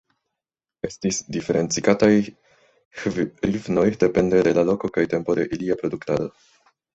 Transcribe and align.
Estis 0.87 1.17
diferencigataj 1.35 2.09
hrivnoj 3.01 3.85
depende 4.05 4.41
de 4.49 4.55
la 4.61 4.65
loko 4.71 4.91
kaj 4.97 5.05
tempo 5.13 5.37
de 5.43 5.47
ilia 5.59 5.79
produktado. 5.85 6.29